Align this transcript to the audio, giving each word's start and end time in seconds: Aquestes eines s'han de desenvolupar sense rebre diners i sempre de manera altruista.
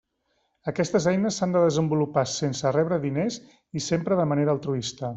Aquestes 0.71 1.05
eines 1.11 1.37
s'han 1.41 1.53
de 1.57 1.61
desenvolupar 1.65 2.25
sense 2.33 2.75
rebre 2.79 3.01
diners 3.07 3.41
i 3.83 3.87
sempre 3.93 4.23
de 4.23 4.31
manera 4.35 4.59
altruista. 4.61 5.09